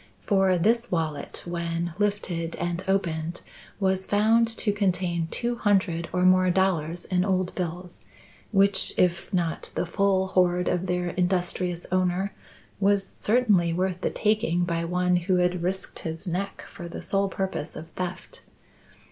[0.25, 3.43] For this wallet, when lifted and opened,
[3.79, 8.03] was found to contain two hundred or more dollars in old bills,
[8.51, 12.33] which, if not the full hoard of their industrious owner,
[12.79, 17.29] was certainly worth the taking by one who had risked his neck for the sole
[17.29, 18.41] purpose of theft.